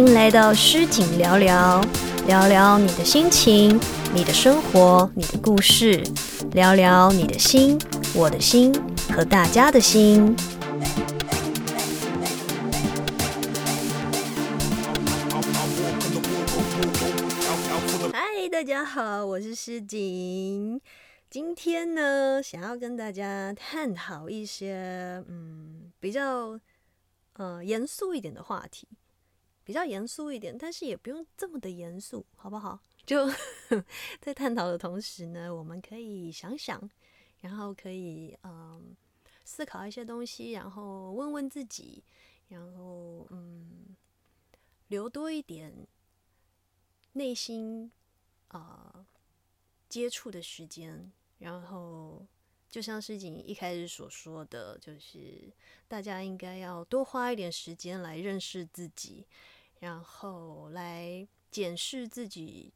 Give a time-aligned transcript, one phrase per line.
[0.00, 1.78] 迎来到诗景聊聊，
[2.26, 3.78] 聊聊你的心情、
[4.14, 6.02] 你的生活、你的故事，
[6.52, 7.78] 聊聊你的心、
[8.14, 8.72] 我的心
[9.12, 10.34] 和大家的心。
[18.10, 20.80] 嗨，大家好，我是诗景。
[21.28, 26.58] 今天呢，想要跟大家探讨一些嗯比较
[27.34, 28.88] 呃严肃一点的话题，
[29.70, 32.80] 比较严肃一点，但是也不用这么的严肃，好不好？
[33.06, 33.24] 就
[34.20, 36.90] 在探讨的同时呢，我们可以想想，
[37.40, 38.96] 然后可以嗯
[39.44, 42.02] 思考一些东西，然后问问自己，
[42.48, 43.94] 然后嗯
[44.88, 45.86] 留多一点
[47.12, 47.92] 内心
[48.48, 49.06] 啊
[49.88, 51.12] 接触的时间。
[51.38, 52.26] 然后，
[52.68, 55.50] 就像诗景一开始所说的，就是
[55.86, 59.26] 大家应该要多花一点时间来认识自己，
[59.80, 62.72] 然后来检视自己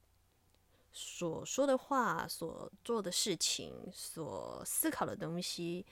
[0.92, 5.86] 所说的话、所做的事情、所思考的东西。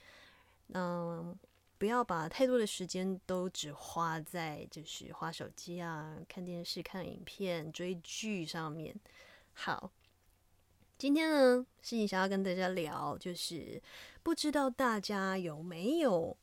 [0.75, 1.39] 嗯，
[1.79, 8.95] 不要把太多的时间都只花在就是花手机啊、看电视、看影片、追剧上面。
[9.53, 9.93] 好。
[10.99, 13.83] 今天呢，是你想要跟大家聊，就是
[14.23, 16.37] 不知道大家有没有，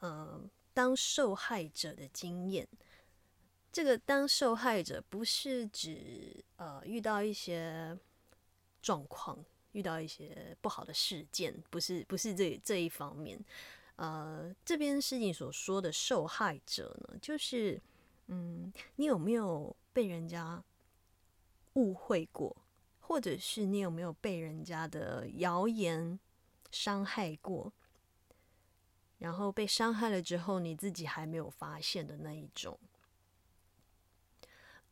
[0.00, 2.66] 嗯，当受害者的经验。
[3.72, 7.96] 这个当受害者不是指呃遇到一些
[8.82, 13.38] 状况，遇到一些不好的事件，不是不是这这一方面。
[13.96, 17.80] 呃，这边事情所说的受害者呢，就是
[18.28, 20.64] 嗯，你有没有被人家
[21.74, 22.56] 误会过？
[23.00, 26.18] 或者是你有没有被人家的谣言
[26.70, 27.72] 伤害过？
[29.18, 32.78] 然后被伤害了之后，你自己还没有发现的那一种。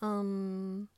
[0.00, 0.88] 嗯，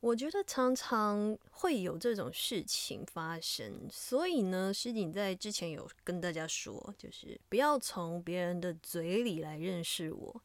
[0.00, 10.42] 我觉得常常会有这种事情发生，所以呢，诗景在之前有跟大家说，就是不要从别人的嘴里来认识我。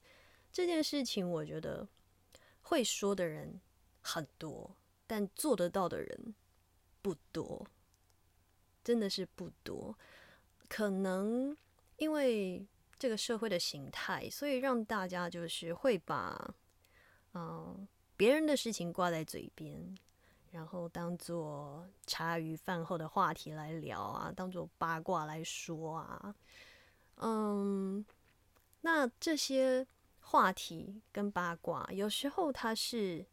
[0.52, 1.88] 这件事情，我觉得
[2.62, 3.60] 会说的人
[4.02, 4.76] 很多。
[5.06, 6.34] 但做得到的人
[7.02, 7.68] 不多，
[8.84, 9.96] 真的是不多。
[10.70, 11.56] 可能
[11.98, 12.66] 因为
[12.98, 16.56] 这个社会的形态，所以让大家就是会把
[17.34, 19.96] 嗯别人的事情挂在嘴边，
[20.52, 26.36] 然后当做茶余饭后的话题来聊啊，当做八卦来说啊。
[27.18, 28.06] 嗯，
[28.82, 29.86] 那这些
[30.20, 33.26] 话题跟八卦，有时候它是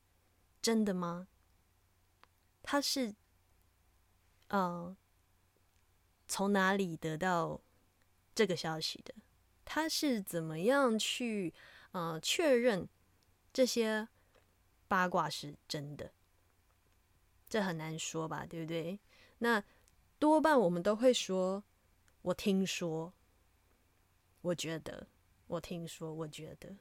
[0.60, 1.28] 真的吗？
[2.62, 3.14] 他是，
[4.48, 4.94] 呃，
[6.28, 7.60] 从哪里得到
[8.34, 9.14] 这个消息的？
[9.64, 11.54] 他是怎么样去
[11.92, 12.86] 呃确认
[13.52, 14.08] 这些
[14.88, 16.12] 八卦是真的？
[17.48, 18.98] 这很难说吧，对不对？
[19.38, 19.62] 那
[20.18, 21.64] 多半我们都会说
[22.22, 23.12] ：“我听说，
[24.42, 25.06] 我觉得，
[25.48, 26.76] 我听说，我觉得。”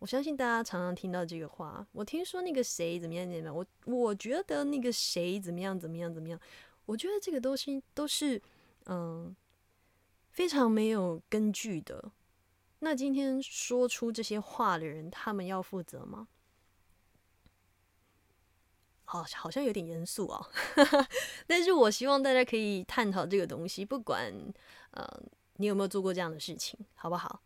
[0.00, 1.86] 我相信大家常常听到这个话。
[1.92, 6.40] 我听说那个谁怎么样怎么样，我我觉得那个谁怎么样怎么样怎么样。
[6.86, 8.40] 我觉得这个东西都是
[8.86, 9.34] 嗯
[10.30, 12.10] 非常没有根据的。
[12.80, 16.28] 那今天说出这些话的人，他们要负责吗？
[19.04, 20.48] 好，好像有点严肃啊。
[21.46, 24.32] 但是我希望大家可以探讨这个东西，不管
[24.92, 25.06] 呃
[25.56, 27.42] 你有没有做过这样的事情，好不好？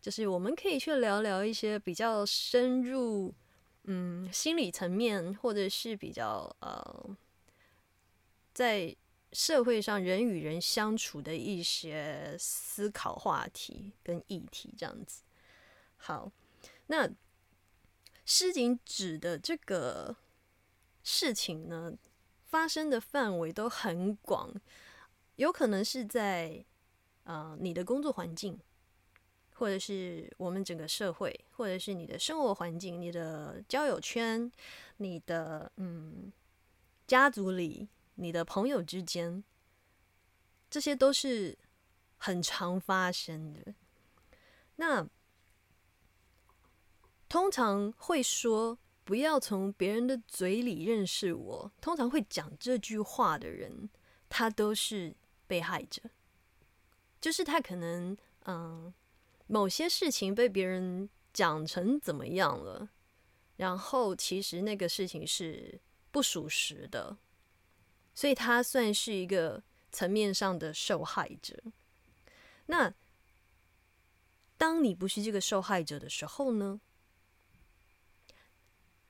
[0.00, 3.34] 就是我们可以去聊聊一些比较深入，
[3.84, 7.16] 嗯，心理层面，或者是比较呃，
[8.52, 8.94] 在
[9.36, 15.20] 社会上人与人相处的一些思考话题跟议题，这样子。
[15.98, 16.32] 好，
[16.86, 17.06] 那
[18.24, 20.16] 诗景指的这个
[21.02, 21.92] 事情呢，
[22.46, 24.58] 发生的范围都很广，
[25.34, 26.64] 有可能是在
[27.24, 28.58] 呃你的工作环境。
[29.58, 34.52] 或者是我们整个社会，或者是你的生活环境、你的交友圈、
[34.98, 36.30] 你的嗯
[37.06, 39.42] 家族里、你的朋友之间，
[40.68, 41.56] 这些都是
[42.18, 43.74] 很常发生的。
[44.74, 45.08] 那
[47.28, 53.88] 通常会说不要从别人的嘴里认识我，通常会讲这句话的人，
[54.28, 55.16] 他都是
[55.46, 56.02] 被害者，
[57.20, 58.14] 就是他可能
[58.44, 58.92] 嗯。
[59.48, 62.88] 某些事情被别人讲成怎么样了，
[63.54, 65.80] 然后其实那个事情是
[66.10, 67.16] 不属实的，
[68.16, 71.62] 所以他算是一个层面上的受害者。
[72.64, 72.92] 那
[74.56, 76.80] 当你不是这个受害者的时候呢？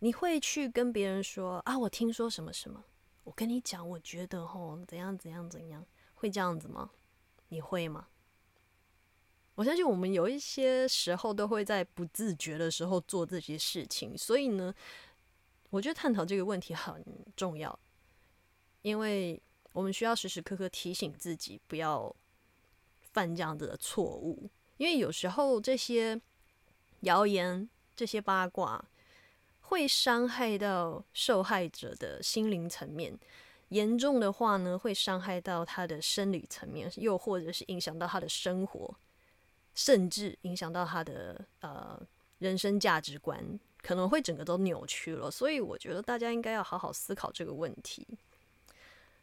[0.01, 2.85] 你会去跟别人说啊，我听说什么什么，
[3.25, 6.91] 我跟你讲，我觉得吼怎样怎样怎样，会这样子吗？
[7.49, 8.09] 你会吗？
[9.55, 14.75] 我相信我们有一些时候都会在不自觉的时候做这些事情，所以呢，
[15.71, 17.03] 我觉得探讨这个问题很
[17.35, 17.79] 重要，
[18.87, 19.43] 因为
[19.73, 22.15] 我们需要时时刻刻提醒自己不要
[23.01, 26.21] 犯这样子的错误，因为有时候这些
[27.01, 28.85] 谣言、这些八卦
[29.61, 33.19] 会伤害到受害者的心灵层面，
[33.71, 38.97] 严重的话呢，会伤害到他的生理层面，又或者是影响到他的生活。
[39.75, 42.01] 甚至影响到他的呃
[42.39, 45.29] 人生价值观，可能会整个都扭曲了。
[45.29, 48.07] 所以我觉得大家应该要好好思考这个问题。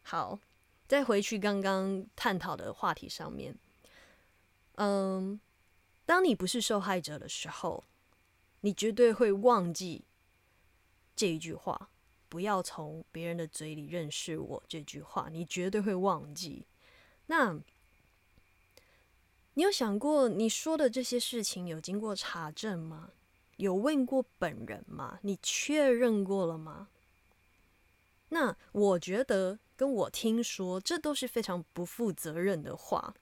[0.04, 0.38] 好，
[0.86, 3.58] 再回去刚刚探讨的话题上面，
[4.76, 5.40] 嗯，
[6.06, 7.82] 当你不是受害者的时候，
[8.60, 10.04] 你绝对会忘记
[11.16, 11.90] 这一句话，
[12.28, 16.66] 不要从别人的嘴里认识我这句话，你绝对会忘记。
[17.26, 17.60] 那。
[19.56, 23.12] 你有想过你说的这些事情有经过查证吗？
[23.56, 25.20] 有问过本人吗？
[25.22, 26.88] 你确认过了吗？
[28.30, 33.14] 那我觉得跟我听说，这都是非常不负责任的话。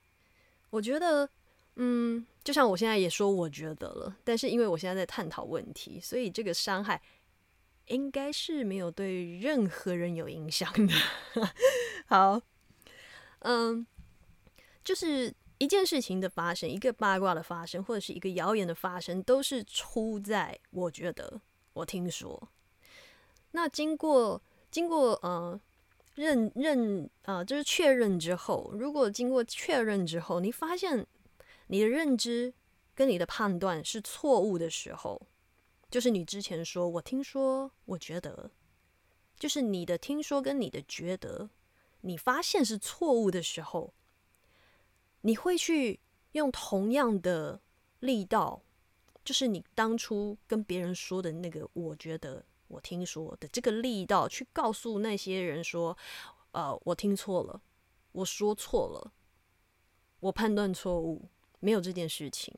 [0.70, 1.28] 我觉得，
[1.76, 7.00] 嗯，就像我现在也说我觉得了，但是因为我现在在探讨问题，所以这个伤害
[7.86, 10.94] 应该是没有对任何人有影响的。
[12.06, 12.40] 好，
[13.40, 13.86] 嗯，
[14.84, 15.34] 就是。
[15.58, 21.40] 一件事情的发生，一个八卦的发生，或者是一个谣言的发生，都是出在我觉得，
[21.74, 22.48] 我听说。
[23.52, 25.60] 那经过经过呃
[26.14, 31.06] 认认啊，就是确认之后，如果经过确认之后，你发现
[31.68, 32.52] 你的认知
[32.94, 35.20] 跟你的判断是错误的时候，
[35.90, 38.50] 就是你之前说我听说，我觉得，
[39.38, 41.48] 就是你的听说跟你的觉得，
[42.02, 43.92] 你发现是错误的时候。
[45.24, 46.00] 你会去
[46.32, 47.60] 用同样的
[48.00, 48.60] 力道，
[49.24, 55.96] 就是你当初跟别人说的那个，我觉得我听说的这个力道，去告诉那些人说，
[56.52, 57.60] 呃，我听错了，
[58.12, 59.12] 我说错了，
[60.20, 61.28] 我判断错误，
[61.60, 62.54] 没有这件事情。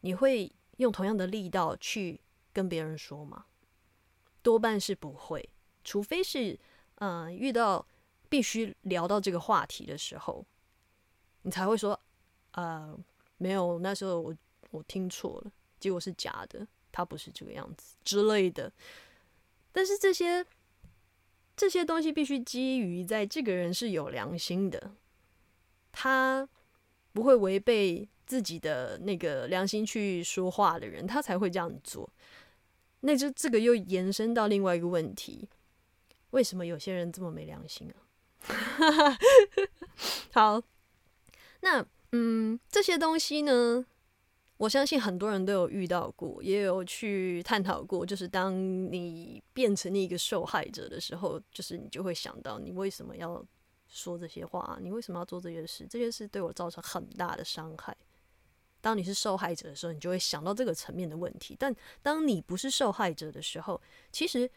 [0.00, 2.20] 你会用同样的力道去
[2.52, 3.46] 跟别人说吗？
[4.42, 5.48] 多半是不会，
[5.82, 6.58] 除非是
[6.96, 7.86] 嗯遇到
[8.28, 10.44] 必须聊到这个话题的时候。
[11.42, 11.98] 你才会说，
[12.52, 12.96] 呃，
[13.38, 14.36] 没有，那时候我
[14.70, 18.70] 我听错了，结果是假的，他不是这个样子之类的。
[19.72, 20.46] 但是这些
[21.56, 24.92] 这些东西必须基于在这个人是有良心的，
[25.90, 26.48] 他
[27.12, 32.08] 不会违背自己的那个良心去说话的人，他才会这样做。
[33.00, 35.48] 那就这个又延伸到另外一个问题：
[36.30, 39.18] 为什么有些人这么没良心啊？
[40.32, 40.62] 好。
[41.60, 43.86] 那嗯，这些东西呢，
[44.62, 48.06] 我相信很多人都有遇到过，也有去探讨过。
[48.06, 48.54] 就是当
[48.92, 53.44] 你变成一个受害者的时候，就是你就会想到，你为什么要
[53.88, 54.78] 说这些话？
[54.80, 55.84] 你为什么要做这些事？
[55.90, 57.96] 这些事对我造成很大的伤害。
[58.80, 61.56] 当你是受害者的时候，你就会想到这个层面的问题。
[61.58, 64.48] 但当你不是受害者的时候，其实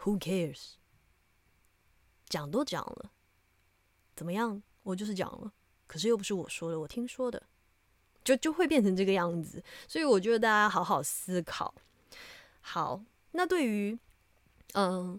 [0.00, 0.72] Who cares？
[2.26, 3.10] 讲都讲了，
[4.14, 4.62] 怎么样？
[4.82, 5.50] 我就是讲了。
[5.86, 7.42] 可是又不是我说的，我听说的，
[8.28, 9.62] 就就会变成这个样子。
[9.86, 11.74] 所以我觉得大家好好思考。
[12.60, 13.98] 好，那对于
[14.74, 15.18] 嗯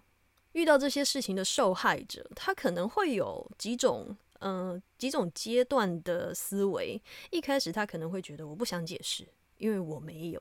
[0.52, 7.02] 遇到这些事情的受害者，他可能会有几种嗯几种阶段的思维。
[7.32, 10.40] 一开始他可能会觉得我不想解释，因为我没有，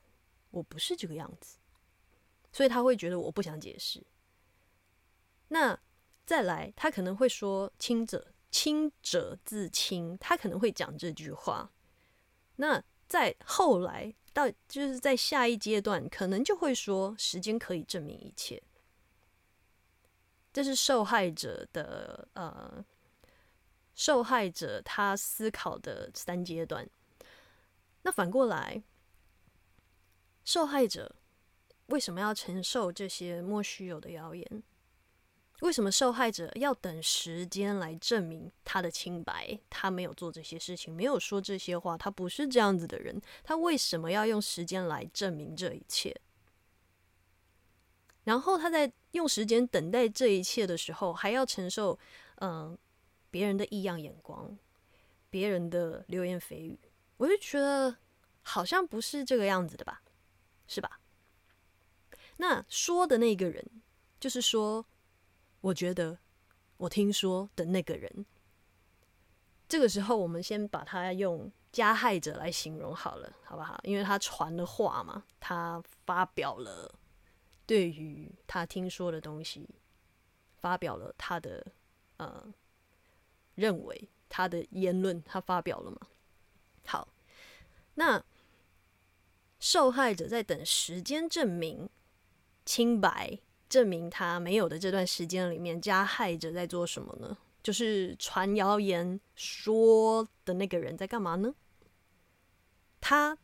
[0.51, 1.57] 我不是这个样子，
[2.53, 4.03] 所以他会觉得我不想解释。
[5.49, 5.81] 那
[6.27, 8.27] 再来，他可能会说轻者。
[8.51, 11.71] 清者自清，他可能会讲这句话。
[12.61, 18.61] 那在后来到，就是在下一阶段，可能就会说时间可以证明一切。
[20.53, 22.85] 这是受害者的呃，
[23.95, 26.89] 受害者他思考的三阶段。
[28.03, 28.83] 那反过来，
[30.45, 31.15] 受害者
[31.87, 34.63] 为什么要承受这些莫须有的谣言？
[35.61, 39.59] 为什么受害者要等时间来证明他的清白？
[39.69, 43.21] 他没有做这些事情，没有说这些话，他不是这样子的人。
[43.43, 46.21] 他为什么要用时间来证明这一切？
[48.25, 51.99] 然后他在用时间等待这一切的时候，还要承受
[52.37, 52.77] 嗯
[53.31, 54.57] 别人的异样眼光、
[55.29, 56.79] 别人的流言蜚语。
[57.17, 57.97] 我就觉得
[58.43, 60.03] 好像不是这个样子的吧？
[60.69, 61.01] 是吧？
[62.37, 63.67] 那说的那个人，
[64.21, 64.87] 就是说，
[65.61, 66.19] 我觉得，
[66.77, 68.27] 我听说的那个人。
[69.69, 73.79] 这个时候，我们先把他用加害者来形容好了，好不好？
[73.83, 76.95] 因为他传了话嘛，他发表了
[77.67, 79.69] 对于他听说的东西，
[80.57, 81.67] 发表了他的
[82.17, 82.43] 呃
[83.57, 85.99] 认为他的言论，他发表了嘛？
[86.87, 87.09] 好，
[87.97, 88.25] 那
[89.61, 91.91] 受害者在等时间证明
[92.65, 97.37] 清白，证明他没有的这段时间里面，加害者在做什么呢？
[97.63, 101.55] 就是传谣言说的那个人在干嘛呢？
[103.01, 103.37] 他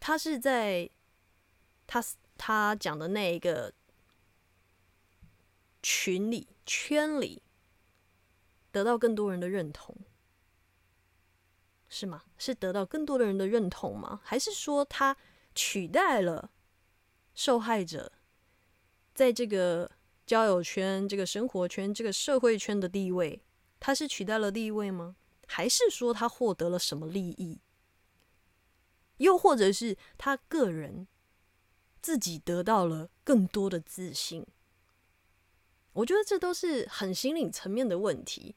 [0.00, 0.88] 他是在
[1.86, 2.02] 他
[2.36, 3.72] 他讲的那一个
[5.82, 7.42] 群里圈里
[8.70, 9.94] 得到更多人的认同，
[11.88, 12.24] 是吗？
[12.38, 14.20] 是得到更多的人的认同吗？
[14.24, 15.16] 还是说他
[15.54, 16.50] 取代了
[17.34, 18.12] 受害者
[19.18, 19.90] 在这个？
[20.24, 23.42] 交友圈、这个生活圈、这个社会圈的地位，
[23.80, 25.16] 他是取代了地位吗？
[25.46, 27.62] 还是说他获得了什么利益？
[29.16, 31.08] 又或者是他个人
[32.02, 34.46] 自己得到了更多的自信？
[35.94, 38.54] 我觉得这都是很心理层面的问题。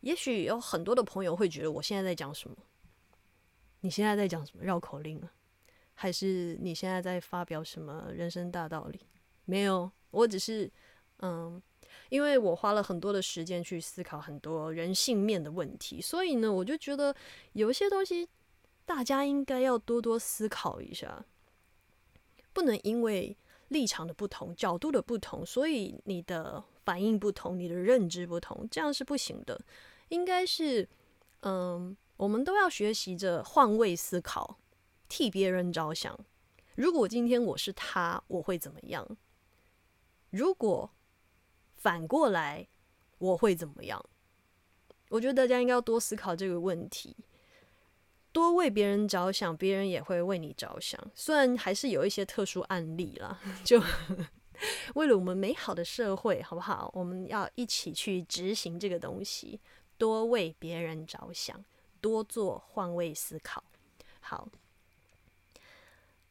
[0.00, 2.56] 也许有很多的朋友会觉得，我现在在讲什么？
[3.80, 5.32] 你现在在讲什么绕口令啊？
[5.94, 9.00] 还是你现在在发表什么人生大道理？
[9.44, 9.90] 没有。
[10.10, 10.70] 我只是，
[11.20, 11.60] 嗯，
[12.10, 17.14] 因为我花了很多的时间去思考很多人性面的问题，所以呢，我就觉得
[17.54, 18.28] 有些东西
[18.84, 21.24] 大家应该要多多思考一下，
[22.52, 23.34] 不能因为
[23.68, 29.58] 立场的不同、角度的不同，所以你的反应不同、你的认知不同，这样是不行的。
[30.08, 30.86] 应该是，
[31.40, 34.58] 嗯，我们都要学习着换位思考，
[35.08, 36.18] 替别人着想。
[36.74, 39.16] 如果今天我是他，我会怎么样？
[40.32, 40.90] 如果
[41.76, 42.66] 反过来，
[43.18, 44.04] 我会怎么样？
[45.10, 47.14] 我觉得大家应该要多思考这个问题，
[48.32, 50.98] 多为别人着想，别人也会为你着想。
[51.14, 53.78] 虽然还是有一些特殊案例啦， 就
[54.94, 56.90] 为了我们美好的社会，好不好？
[56.94, 59.60] 我们要一起去执行这个东西，
[59.98, 61.62] 多为别人着想，
[62.00, 63.62] 多做换位思考。
[64.20, 64.48] 好，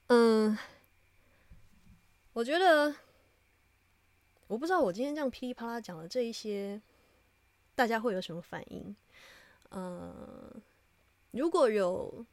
[0.08, 0.58] 嗯，
[2.34, 2.96] 我觉得。
[4.52, 6.82] 我不知道我今天这样噼里啪啦讲的这一些，
[7.74, 8.94] 大家会有什么反应？
[9.70, 10.54] 呃，
[11.32, 12.26] 如果有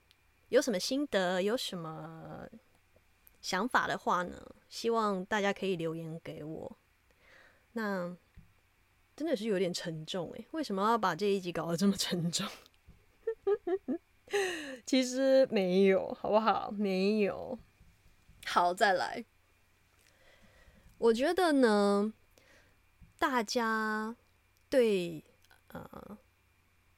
[0.49, 2.45] 有什么心得、有什么
[3.41, 4.35] 想法的话呢？
[4.69, 6.77] 希望大家可以留言给我。
[7.75, 8.17] 那
[9.15, 12.45] 真的是有点沉重诶，为什么要把这一集搞得这么沉重？
[14.85, 16.69] 其实没有，好不好？
[16.73, 17.57] 没有。
[18.45, 19.25] 好，再来。
[20.99, 22.13] 我觉得呢，
[23.19, 24.17] 大家
[24.69, 25.25] 对
[25.69, 26.19] 呃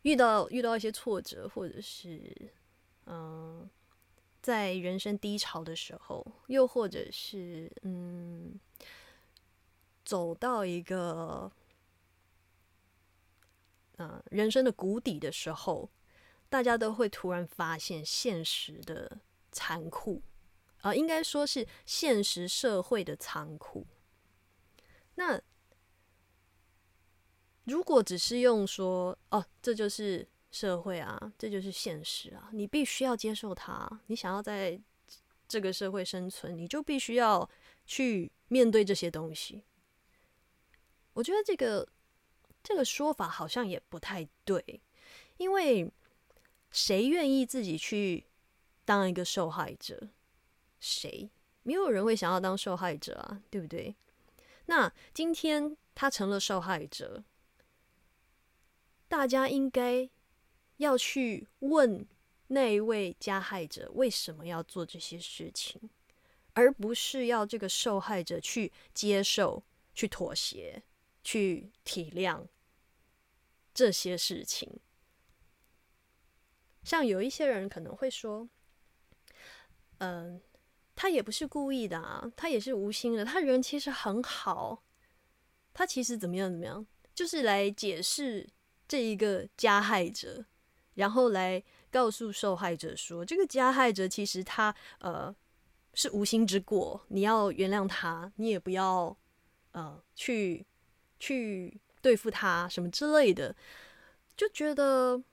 [0.02, 2.50] 遇到遇到一些挫折，或者是
[3.04, 3.68] 嗯
[4.40, 8.58] 在人生低潮的时候，又或者是嗯
[10.02, 11.52] 走到一个
[13.98, 15.90] 嗯人生的谷底的时候，
[16.48, 19.18] 大家都会突然发现现实的
[19.52, 20.22] 残酷。
[20.80, 23.86] 啊，应该说是现实社会的残酷。
[25.16, 25.40] 那
[27.64, 34.00] 如果只是用说哦，这就是社会啊，这就是现实啊，你必须要接受它。
[34.06, 34.80] 你想要在
[35.46, 37.48] 这个社会生存，你就必须要
[37.86, 39.62] 去面对这些东西。
[41.12, 41.86] 我觉得这个
[42.62, 44.80] 这个说法好像也不太对，
[45.36, 45.92] 因为
[46.70, 48.24] 谁愿意自己去
[48.84, 50.08] 当一个受害者？
[50.80, 51.30] 谁？
[51.62, 53.94] 没有人会想要当受害者啊，对不对？
[54.64, 57.22] 那今天他成了受害者，
[59.06, 60.08] 大家应该
[60.78, 62.06] 要去问
[62.46, 65.90] 那一位加害者为什么要做这些事情，
[66.54, 69.62] 而不是要这个受害者去接受、
[69.94, 70.82] 去妥协、
[71.22, 72.46] 去体谅
[73.74, 74.80] 这些事情。
[76.82, 78.48] 像有一些人可能会说，
[79.98, 80.40] 嗯。
[81.00, 83.24] 他也不是故意的啊，他也是无心的。
[83.24, 84.84] 他人其实很好，
[85.72, 88.46] 他其实怎么样怎么样，就是来解释
[88.86, 90.44] 这一个加害者，
[90.96, 95.34] 然后来告诉受害者说，这个加害者其实他呃
[95.94, 99.16] 是无心之过，你要原谅他，你也不要
[99.72, 100.66] 呃去
[101.18, 103.56] 去对付他什么之类的，
[104.36, 105.24] 就觉得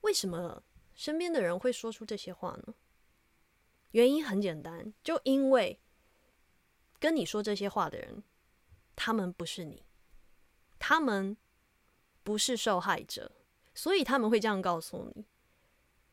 [0.00, 0.64] 为什么
[0.96, 2.74] 身边的人会说出这些话呢？
[3.94, 5.78] 原因很简单，就因为
[6.98, 8.24] 跟你说这些话的人，
[8.96, 9.84] 他们不是你，
[10.80, 11.36] 他们
[12.24, 13.30] 不是受害者，
[13.72, 15.24] 所以他们会这样告诉你。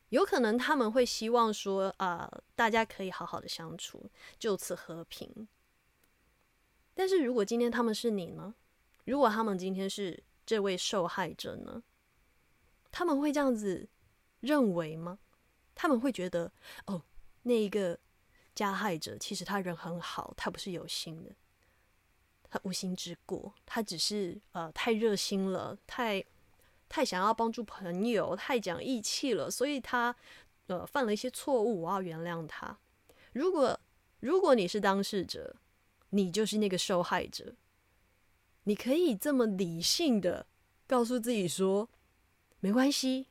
[0.09, 5.47] 有可能他们会希望说，啊，大家可以好好的相处，就此和平。
[6.93, 8.53] 但是如果今天他们是你呢？
[9.05, 11.81] 如果他们今天是这位受害者呢？
[12.91, 13.89] 他们会这样子
[14.41, 15.17] 认为吗？
[15.73, 16.51] 他们会觉得，
[16.85, 17.01] 哦，
[17.43, 17.97] 那一个
[18.53, 21.31] 加害者其实他人很好，他不是有心的，
[22.49, 26.23] 他无心之过，他只是呃太热心了，太。
[26.93, 30.13] 太想要帮助朋友，太讲义气了，所以他
[30.67, 32.77] 呃犯了一些错误，我要原谅他。
[33.31, 33.79] 如果
[34.19, 35.55] 如果你是当事者，
[36.09, 37.55] 你就是那个受害者，
[38.65, 40.45] 你可以这么理性的
[40.85, 41.87] 告诉自己说：
[42.59, 43.27] 没关系，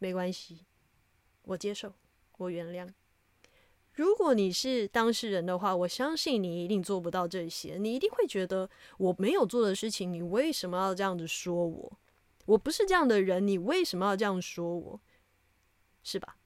[0.00, 0.66] 没关系，
[1.42, 1.94] 我接受，
[2.38, 2.92] 我原谅。
[3.94, 11.98] 如果你是当事人的话，我相信你一定做不到这些，你一定会觉得我没有做的事情，你为什么要这样子说我？
[12.46, 15.00] 我不是这样的人，你为什么要这样说我？
[16.02, 16.36] 是吧？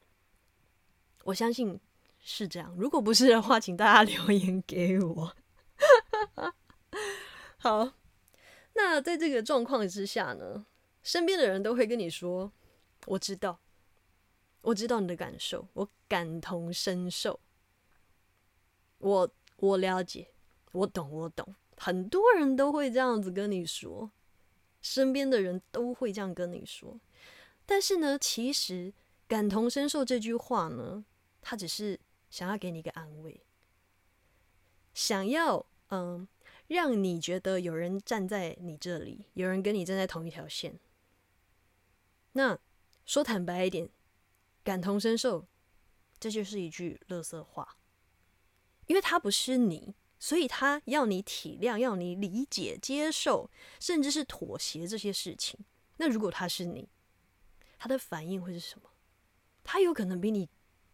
[1.24, 1.80] 我相信
[2.18, 2.74] 是这样。
[2.76, 5.32] 如果不是的话，请大家 留言给我。
[7.58, 7.92] 好，
[8.74, 10.66] 那在这个状况之下呢，
[11.02, 12.52] 身边的人都会跟你说
[13.06, 13.58] ：“我知道，
[14.66, 17.38] 我知道你的感受，我感同身受，
[18.99, 20.28] 我我了解，
[20.73, 24.11] 我懂，我懂。”很多人都会这样子跟你说。
[24.82, 27.00] 身边的人都会这样跟你说，
[27.64, 28.92] 但是呢，其实
[29.26, 31.04] 感同身受这句话呢，
[31.42, 31.98] 他只是
[32.31, 33.40] 想要给你一个安慰，
[34.94, 36.29] 想要嗯，
[36.68, 40.79] 让你觉得有人站在你这里，有人跟你站在同一条线。
[42.33, 42.57] 那
[43.05, 43.88] 说坦白一点，
[44.66, 45.46] 感同身受，
[46.18, 47.76] 这就是一句垃圾话，
[48.87, 49.94] 因为他不是你。
[50.18, 55.61] 所以他要你体谅，要你理解、接受，甚至是妥协这些事情。
[55.98, 56.88] 那如果他是你，
[57.79, 58.90] 他的反应会是什么？
[59.62, 60.48] 他有可能比你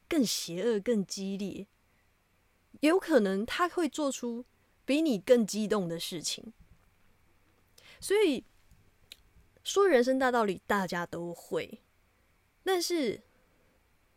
[0.08, 1.68] 更邪恶、更激烈，
[2.80, 4.44] 有可能他会做出
[4.84, 6.52] 比你更激动的事情。
[8.00, 8.44] 所以
[9.62, 11.80] 说人生大道理，大家都会，
[12.64, 13.22] 但是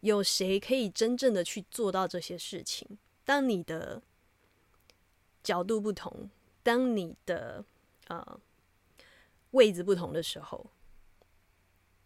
[0.06, 2.98] 有谁可以真正的去做到这些事情？
[3.24, 4.02] 当你的。
[5.46, 6.28] 角度不同，
[6.63, 7.63] 当你的
[8.08, 8.39] 呃
[9.52, 10.72] 位置不同的时候，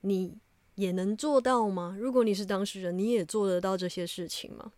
[0.01, 0.37] 你
[0.75, 1.95] 也能做到吗？
[1.97, 4.73] 如果你是当事人，你也做得到这些事情吗？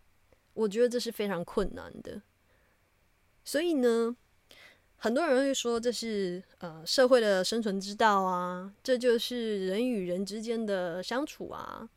[0.54, 2.22] 我觉得这是非常困难的。
[3.44, 4.16] 所以呢，
[4.94, 11.90] 很多人会说这是呃社会的生存之道啊，这就是人与人之间的相处啊。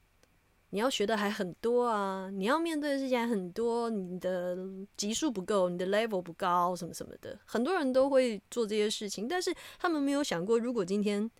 [0.76, 2.30] 你要学的还很多啊！
[2.30, 4.58] 你要面对的事情还很多，你的
[4.98, 11.32] 级数不够，你的 level 不高，什么什么的，很多人都会做这些事情，但是他们没有想过，如果今天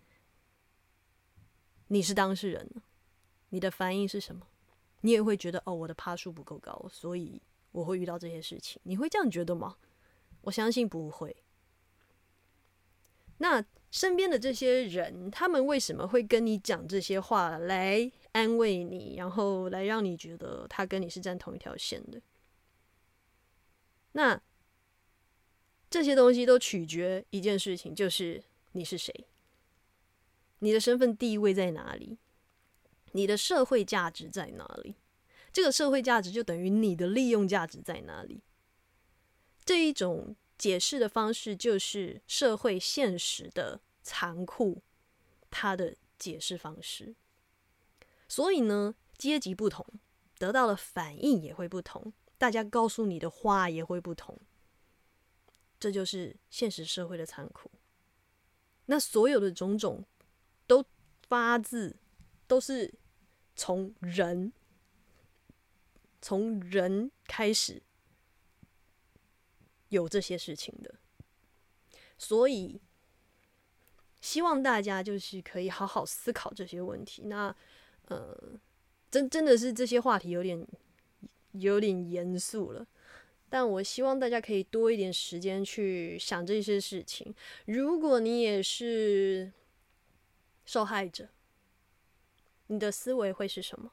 [1.88, 2.66] 你是当事人，
[3.50, 4.40] 你的反应是什么？
[5.02, 7.38] 你也会觉得哦，我的趴数不够高，所以
[7.72, 8.80] 我会遇到这些事情。
[8.84, 9.76] 你会这样觉得吗？
[10.40, 11.36] 我相信不会。
[13.36, 18.10] 那身边的这些人，他们为什么会跟你讲这些话来？
[18.36, 22.20] 安慰你，然后来让你觉得他跟你是站同一条线的。
[24.12, 24.38] 那
[25.88, 29.26] 这些东西都取决一件事情，就是你是谁，
[30.58, 32.18] 你的身份地位在哪里，
[33.12, 34.96] 你的社会价值在哪里？
[35.50, 38.42] 这个社会价值就等于你的利用价值在哪里？
[39.64, 44.82] 这一种解释的方式，就是社会现实的残酷，
[45.48, 47.14] 它的解释方式。
[48.28, 49.86] 所以呢，阶级不同，
[50.36, 54.36] 得到的反应也会不同，大家告诉你的话也会不同。
[55.78, 57.70] 这就是现实社会的残酷。
[58.86, 60.04] 那所有的种种，
[60.66, 60.84] 都
[61.28, 61.96] 发自，
[62.48, 62.92] 都是
[63.54, 64.52] 从人，
[66.20, 67.82] 从人开始
[69.90, 70.96] 有这些事情的。
[72.18, 72.80] 所以，
[74.20, 77.22] 希望大家就是可以好好思考这些问题。
[77.26, 77.54] 那。
[78.06, 78.36] 呃，
[79.10, 80.66] 真真的是这些话题有点
[81.52, 82.86] 有点严肃了，
[83.48, 87.34] 但我希望大家可以多一点时间去想这些事情。
[87.64, 89.52] 如果你也是
[90.64, 91.28] 受害者，
[92.68, 93.92] 你的思维会是什么？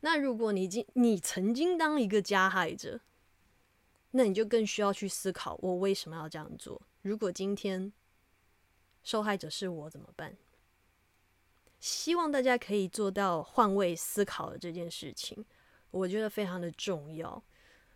[0.00, 3.00] 那如果你经你曾经当一个加害者，
[4.12, 6.80] 那你就更需要去思考：我为什么要这样做？
[7.02, 7.92] 如果今天
[9.02, 10.36] 受害者是我，怎么办？
[11.80, 15.44] 希望大家可以做到换位思考的这件事情。
[15.90, 17.42] 我觉得非常的重要。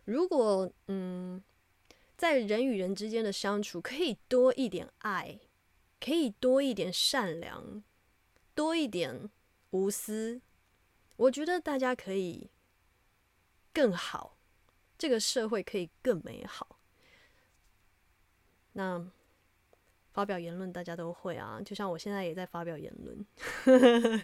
[0.03, 1.41] 如果嗯，
[2.17, 5.39] 在人与人之间的相处可以多一点爱，
[5.99, 7.83] 可以多一点善良，
[8.53, 9.29] 多一点
[9.69, 10.41] 无私，
[11.15, 12.49] 我觉得大家可以
[13.71, 14.35] 更好，
[14.97, 16.79] 这个社会可以更美好。
[18.73, 19.09] 那。
[20.15, 24.23] 发表言论，大家都会啊，就像我现在也在发表言论。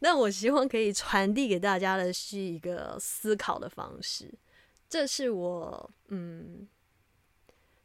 [0.00, 4.32] 那我希望可以传递给大家的是一个思考的方式，
[4.88, 6.66] 这是我嗯，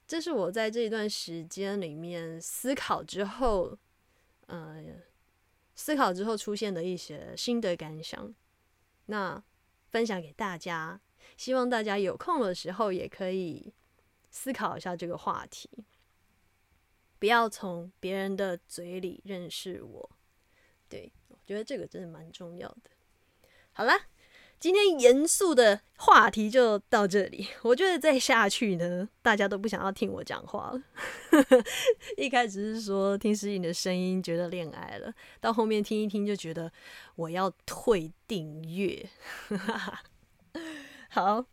[0.07, 3.77] 这是我在这一段时间里面思考之后，
[4.47, 4.81] 呃，
[5.75, 8.33] 思考之后出现的一些心得感想，
[9.07, 9.43] 那
[9.89, 11.01] 分享给大家，
[11.35, 13.73] 希望大家有空的时候也可以
[14.31, 15.69] 思考一下这个话题。
[17.19, 20.09] 不要从别人的嘴里认识我，
[20.87, 22.89] 对我觉得这个真的蛮重要的。
[23.73, 24.07] 好啦，
[24.57, 27.47] 今天严肃的话题就到这里。
[27.61, 30.81] 我觉得再下去呢，大家都不想要听我讲话了。
[32.17, 36.71] 一开始是说听诗颖的声音觉得恋爱了，到后面听一听就觉得
[37.15, 39.09] 我要退订阅。
[41.09, 41.45] 好。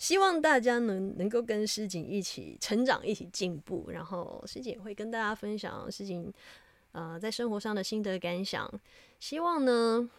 [0.00, 3.90] 希望大家能能够跟诗锦一起成长，一起进步。
[3.90, 6.32] 然后诗锦会跟大家分享诗锦
[6.92, 8.66] 呃在生活上的心得感想。
[9.18, 10.10] 希望呢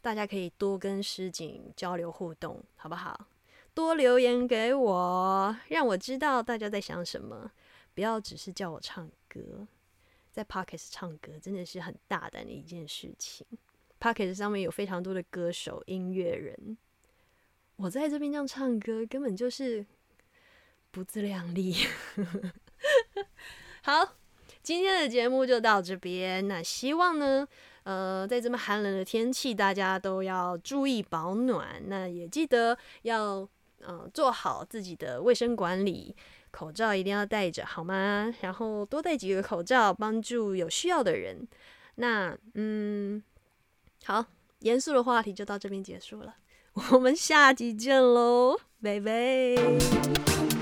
[0.00, 3.28] 大家可以多跟诗锦交流互动，好不好？
[3.72, 7.52] 多留言给我，让我知道大家在想什么。
[7.94, 9.40] 不要只是叫我唱歌，
[10.32, 13.46] 在 Pocket 唱歌真的是很大胆的一件事情。
[14.00, 16.76] Pocket 上面有非常多的歌手、音乐人。
[17.76, 19.84] 我在这边这样唱歌，根本就是
[20.90, 21.74] 不自量力。
[23.82, 24.16] 好，
[24.62, 26.46] 今天的节目就到这边。
[26.46, 27.46] 那希望呢，
[27.82, 31.82] 呃，在这么寒冷的天气，大家都要注意保暖。
[31.86, 33.48] 那也记得要
[33.80, 36.14] 呃做好自己的卫生管理，
[36.52, 38.32] 口罩一定要戴着，好吗？
[38.42, 41.48] 然后多戴几个口罩，帮助有需要的人。
[41.96, 43.20] 那嗯，
[44.04, 44.24] 好，
[44.60, 46.36] 严肃的话题就到这边结束了。
[46.90, 50.61] 我们下集见喽，拜拜。